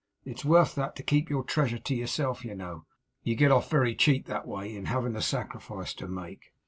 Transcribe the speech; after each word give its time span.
It's 0.25 0.43
worth 0.43 0.73
that, 0.73 0.95
to 0.95 1.03
keep 1.03 1.29
your 1.29 1.43
treasure 1.43 1.77
to 1.77 1.93
yourself, 1.93 2.43
you 2.43 2.55
know. 2.55 2.85
You 3.21 3.35
get 3.35 3.51
off 3.51 3.69
very 3.69 3.93
cheap 3.93 4.25
that 4.25 4.47
way, 4.47 4.75
and 4.75 4.87
haven't 4.87 5.15
a 5.15 5.21
sacrifice 5.21 5.93
to 5.93 6.07
make. 6.07 6.51